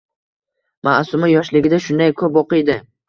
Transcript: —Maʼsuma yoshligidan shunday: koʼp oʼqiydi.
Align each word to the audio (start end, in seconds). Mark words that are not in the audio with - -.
—Maʼsuma 0.87 1.29
yoshligidan 1.33 1.83
shunday: 1.89 2.15
koʼp 2.23 2.41
oʼqiydi. 2.43 2.79